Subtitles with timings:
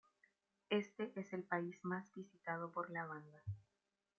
[0.71, 3.43] Este es el país más visitado por la banda.